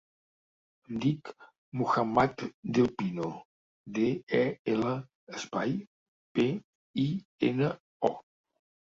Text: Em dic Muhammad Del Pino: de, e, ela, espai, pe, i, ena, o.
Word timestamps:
Em 0.91 0.99
dic 1.01 1.29
Muhammad 1.81 2.39
Del 2.77 2.87
Pino: 3.01 3.27
de, 3.97 4.05
e, 4.37 4.39
ela, 4.73 4.93
espai, 5.41 5.75
pe, 6.39 6.47
i, 7.05 7.05
ena, 7.51 7.69
o. 8.11 8.11